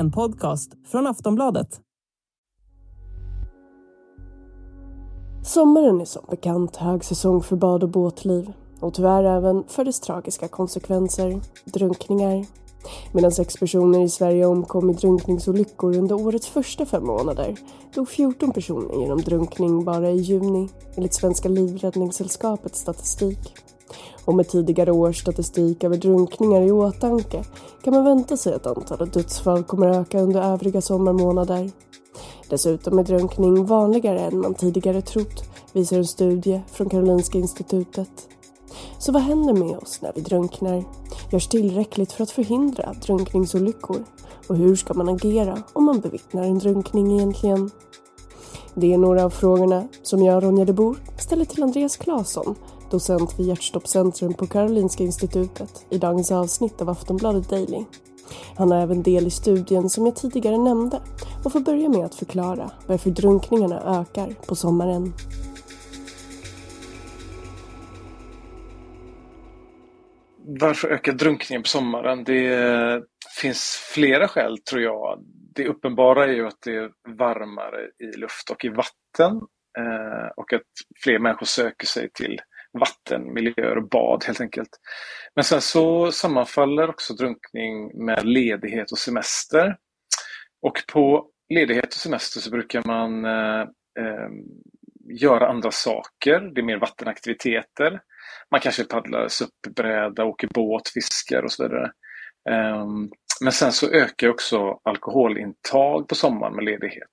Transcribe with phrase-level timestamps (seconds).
[0.00, 1.80] en podcast från Aftonbladet.
[5.42, 10.48] Sommaren är som bekant högsäsong för bad och båtliv och tyvärr även för dess tragiska
[10.48, 12.46] konsekvenser, drunkningar.
[13.12, 17.56] Medan sex personer i Sverige omkom i drunkningsolyckor under årets första fem månader
[17.94, 23.54] dog 14 personer genom drunkning bara i juni enligt Svenska Livräddningssällskapets statistik.
[24.24, 27.44] Och med tidigare års statistik över drunkningar i åtanke
[27.82, 31.70] kan man vänta sig att antalet dödsfall kommer öka under övriga sommarmånader.
[32.48, 38.28] Dessutom är drunkning vanligare än man tidigare trott, visar en studie från Karolinska institutet.
[38.98, 40.84] Så vad händer med oss när vi drunknar?
[41.30, 44.04] Görs tillräckligt för att förhindra drunkningsolyckor?
[44.46, 47.70] Och hur ska man agera om man bevittnar en drunkning egentligen?
[48.74, 52.54] Det är några av frågorna som jag, Ronja de Bor, ställer till Andreas Claesson,
[52.90, 57.84] docent vid Hjärtstoppcentrum på Karolinska institutet i dagens avsnitt av Aftonbladet Daily.
[58.56, 61.00] Han har även del i studien som jag tidigare nämnde
[61.44, 65.12] och får börja med att förklara varför drunkningarna ökar på sommaren.
[70.60, 72.24] Varför ökar drunkningen på sommaren?
[72.24, 73.02] Det
[73.40, 75.18] finns flera skäl tror jag.
[75.54, 79.36] Det uppenbara är ju att det är varmare i luft och i vatten
[79.78, 80.62] eh, och att
[81.04, 82.40] fler människor söker sig till
[82.78, 84.68] vattenmiljöer och bad helt enkelt.
[85.34, 89.76] Men sen så sammanfaller också drunkning med ledighet och semester.
[90.62, 93.60] Och på ledighet och semester så brukar man eh,
[93.98, 94.28] eh,
[95.20, 96.40] göra andra saker.
[96.40, 98.00] Det är mer vattenaktiviteter.
[98.50, 101.92] Man kanske paddlar SUP-bräda, åker båt, fiskar och så vidare.
[102.50, 102.86] Eh,
[103.40, 107.08] men sen så ökar också alkoholintag på sommaren med ledighet.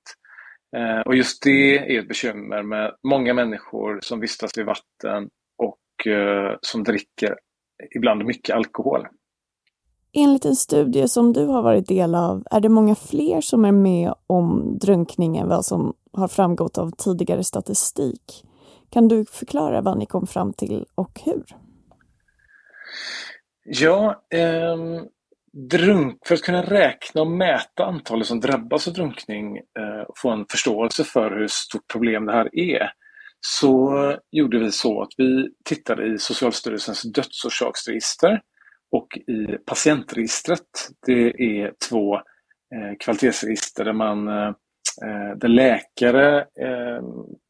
[0.77, 5.29] Eh, och just det är ett bekymmer med många människor som vistas vid vatten
[5.97, 7.35] och eh, som dricker
[7.95, 9.07] ibland mycket alkohol.
[10.13, 13.71] Enligt en studie som du har varit del av är det många fler som är
[13.71, 18.43] med om drunkning än vad som har framgått av tidigare statistik.
[18.89, 21.43] Kan du förklara vad ni kom fram till och hur?
[23.65, 24.77] Ja, eh,
[25.69, 30.29] drunk, för att kunna räkna och mäta antalet som drabbas av drunkning eh, och få
[30.29, 32.91] en förståelse för hur stort problem det här är
[33.39, 38.41] så gjorde vi så att vi tittade i Socialstyrelsens dödsorsaksregister
[38.91, 40.67] och i patientregistret.
[41.05, 44.47] Det är två eh, kvalitetsregister där, man, eh,
[45.03, 47.03] eh där läkare eh,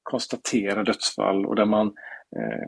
[0.04, 1.88] konstaterar dödsfall och där man
[2.38, 2.68] eh,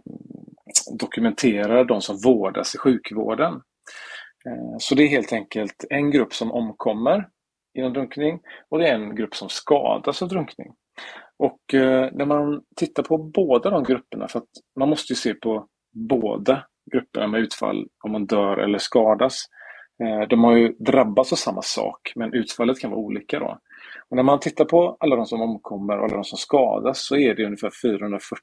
[1.00, 3.54] dokumenterar de som vårdas i sjukvården.
[4.46, 7.28] Eh, så det är helt enkelt en grupp som omkommer
[7.74, 10.74] genom drunkning och det är en grupp som skadas av drunkning.
[11.40, 15.34] Och eh, när man tittar på båda de grupperna, för att man måste ju se
[15.34, 19.46] på båda grupperna med utfall om man dör eller skadas.
[20.04, 23.40] Eh, de har ju drabbats av samma sak, men utfallet kan vara olika.
[23.40, 23.60] Då.
[24.10, 27.16] Och när man tittar på alla de som omkommer och alla de som skadas så
[27.16, 28.42] är det ungefär 440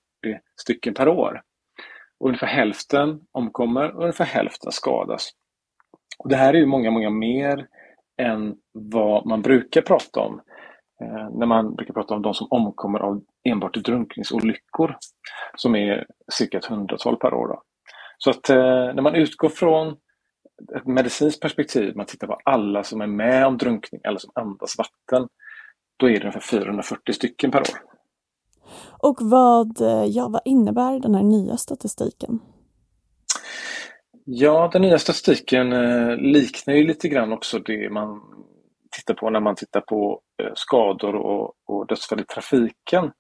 [0.61, 1.43] stycken per år.
[2.21, 5.31] Och ungefär hälften omkommer och ungefär hälften skadas.
[6.19, 7.67] Och det här är ju många, många mer
[8.23, 10.41] än vad man brukar prata om
[11.39, 14.97] när man brukar prata om de som omkommer av enbart drunkningsolyckor
[15.57, 17.49] som är cirka ett hundratal per år.
[17.49, 17.63] Då.
[18.19, 19.97] Så att eh, när man utgår från
[20.77, 24.79] ett medicinskt perspektiv, man tittar på alla som är med om drunkning, alla som andas
[24.79, 25.29] vatten,
[25.97, 27.79] då är det ungefär 440 stycken per år.
[28.99, 32.41] Och vad, eh, ja, vad innebär den här nya statistiken?
[34.25, 38.21] Ja, den nya statistiken eh, liknar ju lite grann också det man
[38.97, 43.13] titta på när man tittar på eh, skador och, och dödsfall i trafiken.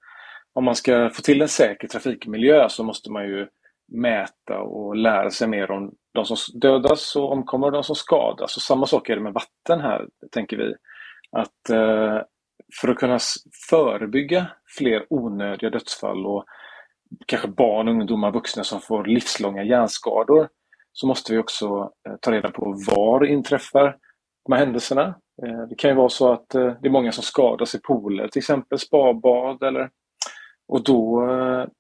[0.52, 3.48] Om man ska få till en säker trafikmiljö så måste man ju
[3.92, 8.56] mäta och lära sig mer om de som dödas och omkommer och de som skadas.
[8.56, 10.74] Och samma sak är det med vatten här, tänker vi.
[11.32, 12.22] Att eh,
[12.80, 13.18] för att kunna
[13.70, 14.46] förebygga
[14.78, 16.44] fler onödiga dödsfall och
[17.26, 20.48] kanske barn, ungdomar, vuxna som får livslånga hjärnskador
[20.92, 23.96] så måste vi också eh, ta reda på var inträffar
[24.44, 25.14] de här händelserna.
[25.42, 28.28] Eh, det kan ju vara så att eh, det är många som skadas i pooler,
[28.28, 29.90] till exempel spabad eller
[30.68, 31.28] och då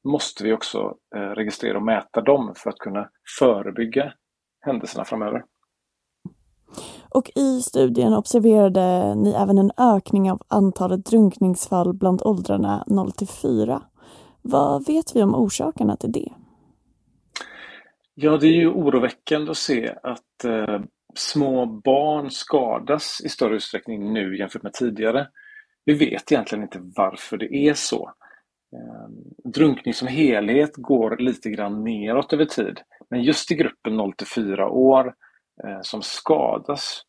[0.04, 3.08] måste vi också registrera och mäta dem för att kunna
[3.38, 4.12] förebygga
[4.60, 5.44] händelserna framöver.
[7.16, 13.28] Och i studien observerade ni även en ökning av antalet drunkningsfall bland åldrarna 0 till
[13.28, 13.82] 4.
[14.42, 16.32] Vad vet vi om orsakerna till det?
[18.14, 20.80] Ja, det är ju oroväckande att se att eh,
[21.18, 25.28] små barn skadas i större utsträckning nu jämfört med tidigare.
[25.84, 28.12] Vi vet egentligen inte varför det är så.
[28.72, 32.80] Ehm, drunkning som helhet går lite grann neråt över tid.
[33.10, 35.14] Men just i gruppen 0 till 4 år
[35.64, 37.02] eh, som skadas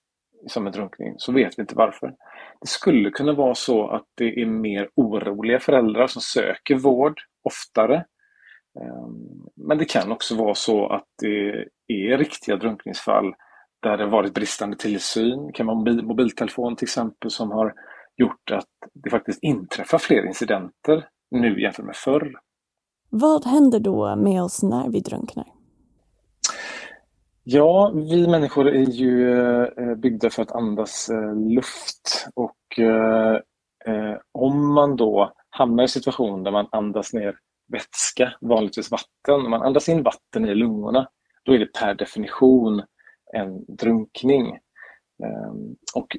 [0.47, 2.07] som en drunkning så vet vi inte varför.
[2.61, 8.05] Det skulle kunna vara så att det är mer oroliga föräldrar som söker vård oftare.
[8.79, 13.33] Ehm, men det kan också vara så att det är riktiga drunkningsfall
[13.79, 15.47] där det varit bristande tillsyn.
[15.47, 17.73] Det kan vara mobiltelefon till exempel som har
[18.17, 22.39] gjort att det faktiskt inträffar fler incidenter nu jämfört med förr.
[23.09, 25.45] Vad händer då med oss när vi drunknar?
[27.43, 29.31] Ja, vi människor är ju
[29.65, 33.39] eh, byggda för att andas eh, luft och eh,
[34.31, 37.35] om man då hamnar i situation där man andas ner
[37.71, 41.07] vätska, vanligtvis vatten, om man andas in vatten i lungorna,
[41.43, 42.83] då är det per definition
[43.33, 44.47] en drunkning.
[45.23, 46.17] Ehm, och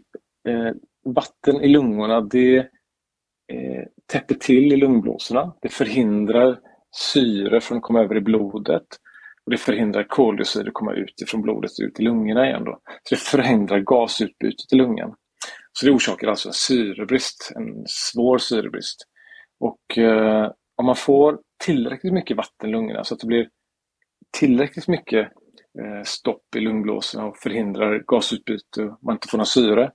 [0.49, 0.73] eh,
[1.05, 2.59] vatten i lungorna det
[3.53, 6.61] eh, täpper till i lungblåsorna, det förhindrar
[7.13, 8.87] syre från att komma över i blodet
[9.45, 12.65] och det förhindrar koldioxid att komma ut ifrån blodet ut i lungorna igen.
[12.65, 12.81] Då.
[13.03, 15.15] Så det förhindrar gasutbytet i lungan.
[15.73, 18.97] Så det orsakar alltså en syrebrist, en svår syrebrist.
[19.61, 23.49] Och eh, om man får tillräckligt mycket vatten i lungorna så att det blir
[24.39, 25.29] tillräckligt mycket
[25.81, 29.93] Eh, stopp i lungblåsorna och förhindrar gasutbyte och man inte får någon syre,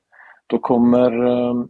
[0.48, 1.66] då kommer eh,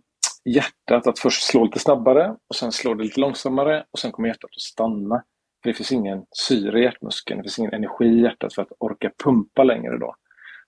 [0.46, 4.28] hjärtat att först slå lite snabbare och sen slår det lite långsammare och sen kommer
[4.28, 5.24] hjärtat att stanna.
[5.64, 8.72] För det finns ingen syre i hjärtmuskeln, det finns ingen energi i hjärtat för att
[8.80, 10.16] orka pumpa längre då.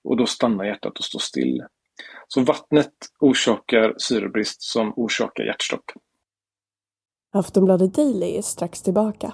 [0.04, 1.64] Och då stannar hjärtat och står still.
[2.28, 5.86] Så vattnet orsakar syrebrist som orsakar hjärtstopp.
[7.34, 9.34] Aftonbladet Daily är strax tillbaka.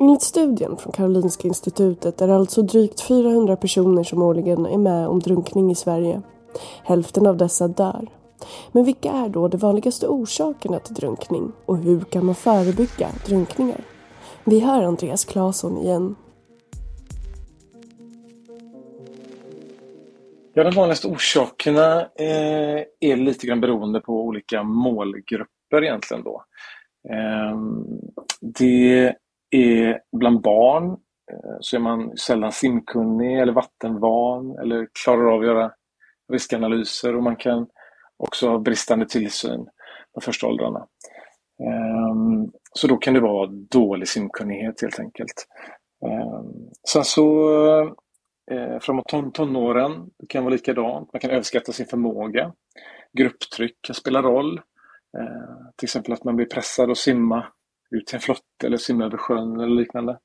[0.00, 5.08] Enligt studien från Karolinska institutet är det alltså drygt 400 personer som årligen är med
[5.08, 6.22] om drunkning i Sverige.
[6.84, 8.08] Hälften av dessa dör.
[8.72, 13.80] Men vilka är då de vanligaste orsakerna till drunkning och hur kan man förebygga drunkningar?
[14.44, 16.16] Vi hör Andreas Claesson igen.
[20.54, 26.44] Ja, de vanligaste orsakerna eh, är lite grann beroende på olika målgrupper egentligen då.
[27.10, 27.58] Eh,
[28.40, 29.14] det
[29.50, 30.90] är bland barn
[31.32, 35.72] eh, så är man sällan simkunnig eller vattenvan eller klarar av att göra
[36.32, 37.66] riskanalyser och man kan
[38.16, 39.66] också ha bristande tillsyn
[40.14, 40.86] de första åldrarna.
[41.60, 45.46] Ehm, så då kan det vara dålig simkunnighet helt enkelt.
[46.06, 47.50] Ehm, sen så
[48.50, 51.12] eh, framåt ton tonåren, det kan vara likadant.
[51.12, 52.52] Man kan överskatta sin förmåga.
[53.12, 54.60] Grupptryck kan spela roll.
[55.18, 57.46] Ehm, till exempel att man blir pressad att simma
[57.90, 60.18] ut till en flott eller simma över sjön eller liknande.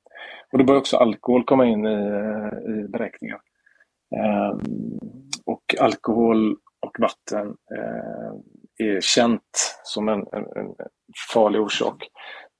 [0.52, 3.38] Och då börjar också alkohol komma in i, eh, i beräkningen.
[4.16, 4.58] Eh,
[5.46, 10.74] och alkohol och vatten eh, är känt som en, en, en,
[11.34, 12.08] farlig orsak.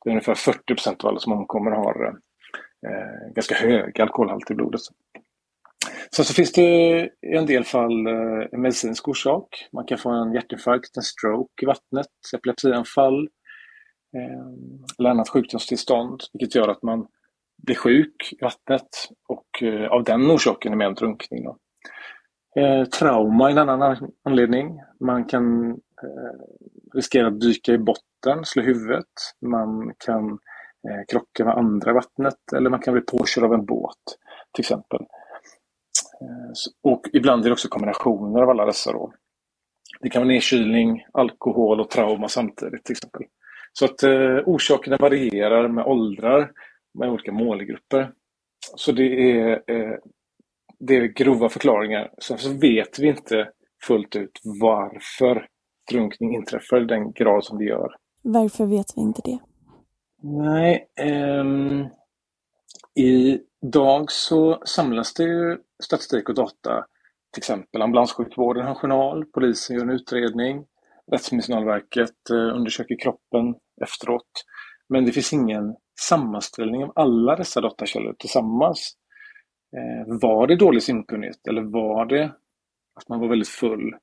[0.05, 2.21] Det är ungefär 40 procent av alla som omkommer har
[2.87, 4.81] eh, ganska hög alkoholhalt i blodet.
[6.17, 6.63] Sen så finns det
[7.23, 9.69] i en del fall eh, en medicinsk orsak.
[9.73, 13.29] Man kan få en hjärtinfarkt, en stroke i vattnet, epilepsianfall,
[14.15, 14.47] Eh,
[14.99, 17.07] eller annat sjukdomstillstånd, vilket gör att man
[17.63, 18.89] blir sjuk i vattnet
[19.29, 21.45] och eh, av den orsaken är med om drunkning.
[21.45, 21.57] Då.
[22.61, 24.81] Eh, trauma är en annan anledning.
[25.01, 26.41] Man kan eh,
[26.95, 29.13] riskera att dyka i botten, slå huvudet.
[29.41, 30.31] Man kan
[30.89, 34.19] eh, krocka med andra i vattnet eller man kan bli påkörd av en båt
[34.53, 35.01] till exempel.
[36.21, 36.53] Eh,
[36.83, 38.93] och ibland är det också kombinationer av alla dessa.
[38.93, 39.13] Då.
[40.01, 43.23] Det kan vara nedkylning, alkohol och trauma samtidigt till exempel.
[43.79, 46.53] Så att eh, orsakerna varierar med åldrar,
[46.95, 48.13] med olika målgrupper.
[48.77, 49.99] Så det är, eh,
[50.79, 52.11] det är grova förklaringar.
[52.19, 53.51] Sen så vet vi inte
[53.83, 55.47] fullt ut varför
[55.91, 57.97] drunkning inträffar i den grad som det gör.
[58.23, 59.39] Varför vet vi inte det?
[60.23, 61.45] Nej, eh,
[62.95, 66.87] idag så samlas det ju statistik och data.
[67.33, 70.65] Till exempel ambulanssjukvården har en journal, polisen gör en utredning,
[71.13, 74.45] Rättsmedicinalverket eh, undersöker kroppen efteråt.
[74.89, 78.97] Men det finns ingen sammanställning av alla dessa datakällor tillsammans.
[79.77, 82.25] Eh, var det dålig simkunnighet eller var det
[82.95, 83.97] att man var väldigt full?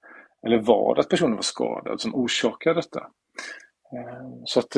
[0.46, 3.00] Eller var det att personen var skadad som orsakade detta?
[3.93, 4.72] Eh, så att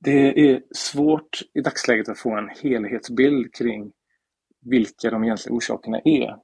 [0.00, 3.92] det är svårt i dagsläget att få en helhetsbild kring
[4.60, 6.36] vilka de egentliga orsakerna är.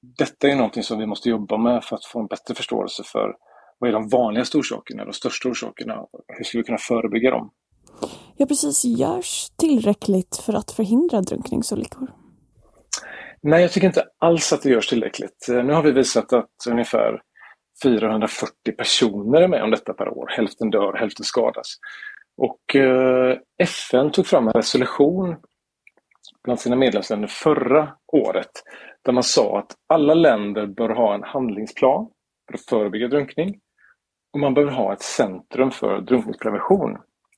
[0.00, 3.36] Detta är någonting som vi måste jobba med för att få en bättre förståelse för
[3.78, 6.06] vad är de vanligaste orsakerna, de största orsakerna?
[6.26, 7.50] Hur ska vi kunna förebygga dem?
[8.36, 8.84] Ja, precis.
[8.84, 12.08] Görs tillräckligt för att förhindra drunkningsolyckor?
[13.42, 15.46] Nej, jag tycker inte alls att det görs tillräckligt.
[15.48, 17.22] Nu har vi visat att ungefär
[17.82, 20.26] 440 personer är med om detta per år.
[20.36, 21.76] Hälften dör, hälften skadas.
[22.36, 25.36] Och eh, FN tog fram en resolution
[26.44, 28.50] bland sina medlemsländer förra året
[29.04, 32.10] där man sa att alla länder bör ha en handlingsplan
[32.46, 33.60] för att förebygga drunkning
[34.32, 36.92] och man behöver ha ett centrum för drunkningsprevention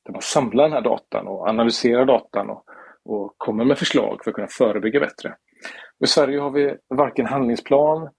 [0.04, 2.64] där man samlar den här datan och analyserar datan och,
[3.04, 5.36] och kommer med förslag för att kunna förebygga bättre.
[6.00, 8.10] Och I Sverige har vi varken handlingsplan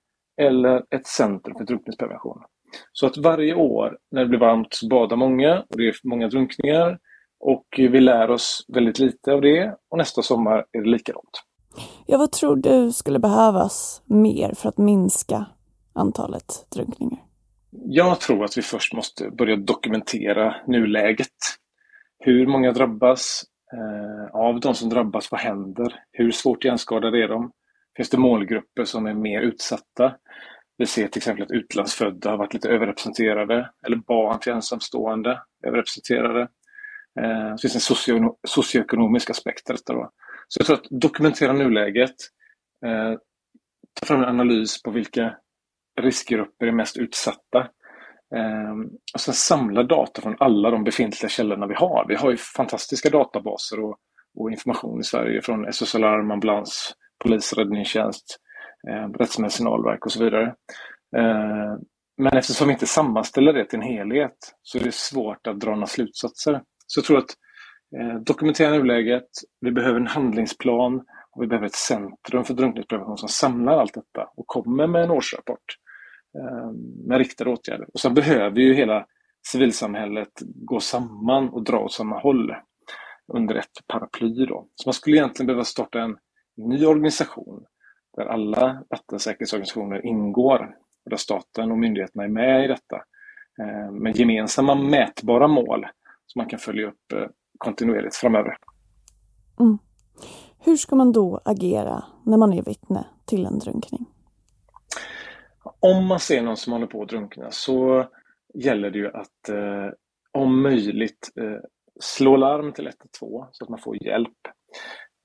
[0.41, 2.43] eller ett centrum för drunkningsprevention.
[2.91, 6.27] Så att varje år när det blir varmt så badar många och det är många
[6.27, 6.99] drunkningar
[7.41, 11.43] och vi lär oss väldigt lite av det och nästa sommar är det likadant.
[12.05, 15.45] Ja, vad tror du skulle behövas mer för att minska
[15.93, 17.19] antalet drunkningar?
[17.71, 21.27] Jag tror att vi först måste börja dokumentera nuläget.
[22.19, 23.43] Hur många drabbas?
[23.73, 25.95] Eh, av de som drabbas, vad händer?
[26.11, 27.51] Hur svårt hjärnskadade är de?
[27.97, 30.15] Finns det målgrupper som är mer utsatta?
[30.77, 36.47] Vi ser till exempel att utlandsfödda har varit lite överrepresenterade, eller barn till ensamstående överrepresenterade.
[37.19, 39.93] Eh, det finns en socio socioekonomisk aspekt av detta.
[39.93, 40.11] Då.
[40.47, 42.15] Så jag tror att dokumentera nuläget,
[42.85, 43.13] eh,
[43.99, 45.37] ta fram en analys på vilka
[46.01, 47.59] riskgrupper är mest utsatta.
[48.35, 48.73] Eh,
[49.13, 52.05] och sen samla data från alla de befintliga källorna vi har.
[52.07, 53.97] Vi har ju fantastiska databaser och,
[54.37, 58.37] och information i Sverige från SOS Alarm, ambulans, polis, räddningstjänst,
[58.89, 60.55] eh, rättsmedicinalverk och så vidare.
[61.17, 61.75] Eh,
[62.17, 65.71] men eftersom vi inte sammanställer det till en helhet så är det svårt att dra
[65.71, 66.61] några slutsatser.
[66.91, 67.35] Så jag tror att
[67.99, 69.29] eh, dokumentera nuläget,
[69.61, 70.95] vi behöver en handlingsplan
[71.31, 75.11] och vi behöver ett centrum för drunkningsprevention som samlar allt detta och kommer med en
[75.11, 75.77] årsrapport
[76.37, 76.71] eh,
[77.07, 77.87] med riktade åtgärder.
[77.93, 79.05] Och sen behöver ju hela
[79.47, 82.55] civilsamhället gå samman och dra åt samma håll
[83.33, 84.45] under ett paraply.
[84.45, 84.67] Då.
[84.75, 86.17] Så man skulle egentligen behöva starta en
[86.57, 87.65] ny organisation
[88.17, 93.03] där alla vattensäkerhetsorganisationer ingår och där staten och myndigheterna är med i detta
[93.61, 95.85] ehm, med gemensamma mätbara mål
[96.31, 98.57] som man kan följa upp eh, kontinuerligt framöver.
[99.59, 99.77] Mm.
[100.59, 104.05] Hur ska man då agera när man är vittne till en drunkning?
[105.79, 108.07] Om man ser någon som håller på att drunkna så
[108.53, 109.89] gäller det ju att eh,
[110.31, 111.61] om möjligt eh,
[111.99, 114.37] slå larm till 112 så att man får hjälp.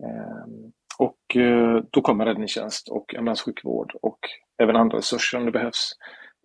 [0.04, 0.46] Eh,
[0.98, 4.18] och eh, då kommer räddningstjänst och ambulanssjukvård och
[4.62, 5.92] även andra resurser om det behövs.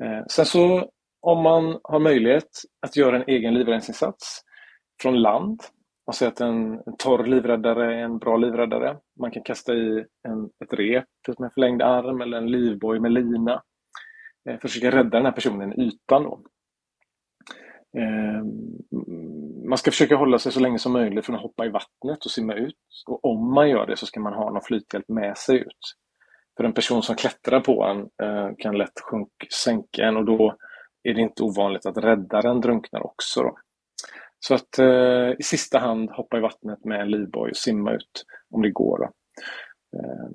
[0.04, 0.90] Eh, sen så
[1.22, 2.50] om man har möjlighet
[2.82, 4.42] att göra en egen livräddningsinsats
[5.02, 5.62] från land.
[6.08, 8.98] Man säger att en, en torr livräddare är en bra livräddare.
[9.20, 13.12] Man kan kasta i en, ett rep typ med förlängd arm eller en livboj med
[13.12, 13.64] lina.
[14.50, 16.24] Eh, försöka rädda den här personen i ytan.
[16.24, 16.42] Då.
[17.98, 18.44] Eh,
[19.70, 22.32] man ska försöka hålla sig så länge som möjligt från att hoppa i vattnet och
[22.32, 22.76] simma ut.
[23.08, 25.96] Och om man gör det så ska man ha någon flythjälp med sig ut.
[26.58, 29.30] För en person som klättrar på en eh, kan lätt sjunk,
[29.64, 30.56] sänka en och då
[31.04, 33.42] är det inte ovanligt att räddaren drunknar också.
[33.42, 33.58] Då.
[34.44, 38.26] Så att eh, i sista hand hoppa i vattnet med en livboj och simma ut
[38.50, 38.98] om det går.
[38.98, 39.04] Då.
[39.98, 40.30] Eh,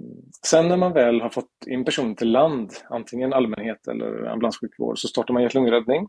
[0.46, 5.08] sen när man väl har fått in personen till land, antingen allmänhet eller ambulanssjukvård, så
[5.08, 6.08] startar man hjärt-lungräddning.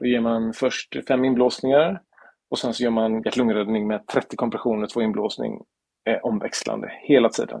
[0.00, 2.02] Då ger man först fem inblåsningar
[2.50, 5.60] och sen så gör man hjärt-lungräddning med 30 kompressioner, två inblåsning
[6.08, 7.60] eh, omväxlande hela tiden.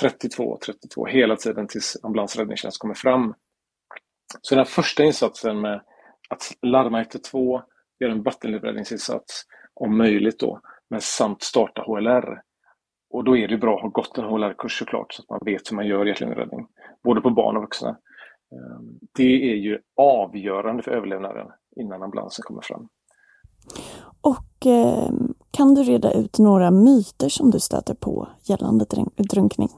[0.00, 3.34] 32, 32 hela tiden tills ambulansräddningstjänst kommer fram.
[4.40, 5.80] Så den första insatsen med
[6.28, 7.62] att larma 112
[8.00, 10.60] göra en vattenlivräddningsinsats om möjligt då,
[10.90, 12.42] men samt starta HLR.
[13.10, 15.70] Och då är det bra att ha gått en HLR-kurs såklart så att man vet
[15.70, 16.66] hur man gör hjärt-lungräddning,
[17.04, 17.88] både på barn och vuxna.
[18.52, 22.88] Ehm, det är ju avgörande för överlevnaden innan ambulansen kommer fram.
[24.20, 25.10] Och eh,
[25.50, 28.86] kan du reda ut några myter som du stöter på gällande
[29.16, 29.68] drunkning?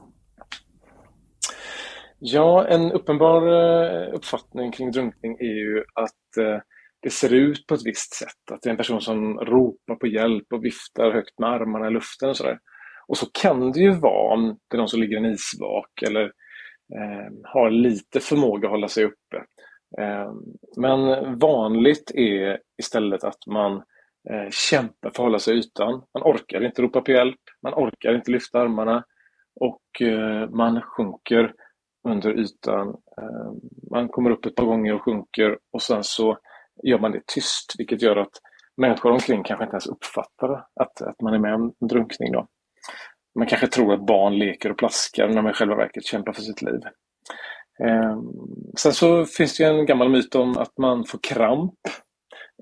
[2.19, 6.61] Ja, en uppenbar eh, uppfattning kring drunkning är ju att eh,
[7.01, 8.51] det ser ut på ett visst sätt.
[8.51, 11.91] Att det är en person som ropar på hjälp och viftar högt med armarna i
[11.91, 12.59] luften och sådär.
[13.07, 16.01] Och så kan det ju vara om det är någon som ligger i en isvak
[16.07, 16.23] eller
[16.95, 19.37] eh, har lite förmåga att hålla sig uppe.
[19.99, 20.31] Eh,
[20.77, 20.99] men
[21.39, 23.73] vanligt är istället att man
[24.29, 26.03] eh, kämpar för att hålla sig i ytan.
[26.13, 29.03] Man orkar inte ropa på hjälp, man orkar inte lyfta armarna
[29.59, 31.53] och eh, man sjunker
[32.07, 32.87] under ytan.
[33.21, 33.51] Eh,
[33.91, 36.37] man kommer upp ett par gånger och sjunker och sen så
[36.83, 38.31] gör man det tyst, vilket gör att
[38.77, 42.31] människor omkring kanske inte ens uppfattar att, att man är med om en drunkning.
[42.31, 42.47] Då.
[43.35, 46.41] Man kanske tror att barn leker och plaskar när man i själva verket kämpar för
[46.41, 46.79] sitt liv.
[47.83, 48.17] Eh,
[48.77, 51.79] sen så finns det en gammal myt om att man får kramp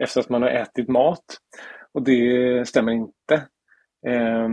[0.02, 1.26] efter att man har ätit mat.
[1.94, 3.34] Och det stämmer inte.
[4.08, 4.50] Eh,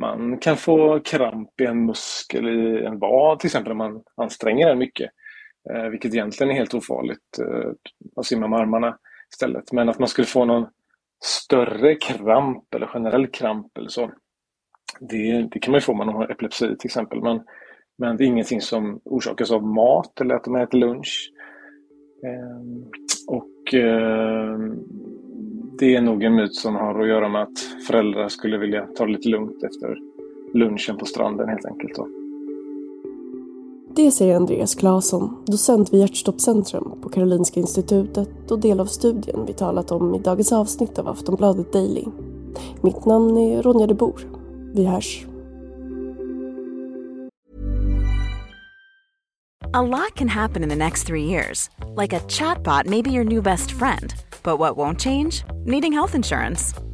[0.00, 4.68] man kan få kramp i en muskel i en vad till exempel om man anstränger
[4.68, 5.10] den mycket.
[5.68, 7.70] Eh, vilket egentligen är helt ofarligt eh,
[8.16, 8.98] att simma med armarna
[9.32, 9.72] istället.
[9.72, 10.66] Men att man skulle få någon
[11.24, 14.10] större kramp eller generell kramp eller så.
[15.00, 17.22] Det, det kan man ju få om man har epilepsi till exempel.
[17.22, 17.40] Men,
[17.98, 21.32] men det är ingenting som orsakas av mat eller att de äter lunch.
[22.26, 22.84] Ehm,
[23.26, 24.78] och ehm,
[25.78, 29.06] det är nog en myt som har att göra med att föräldrar skulle vilja ta
[29.06, 29.96] det lite lugnt efter
[30.54, 31.94] lunchen på stranden helt enkelt.
[31.94, 32.19] Då.
[34.00, 39.52] Det säger Andreas Claesson, docent vid Hjärtstoppcentrum på Karolinska institutet och del av studien vi
[39.52, 42.04] talat om i dagens avsnitt av Aftonbladet Daily.
[42.80, 44.20] Mitt namn är Ronja de Bor.
[44.74, 45.26] Vi hörs.
[49.72, 51.70] A lot can happen in the next three years.
[51.96, 54.14] Like a chatbot may be your new best friend.
[54.42, 55.44] But what won't change?
[55.66, 56.89] Needing health insurance.